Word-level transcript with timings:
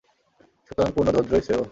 সুতরাং 0.67 0.89
পূর্ণ 0.95 1.07
ধৈর্যই 1.15 1.43
শ্রেয়। 1.45 1.63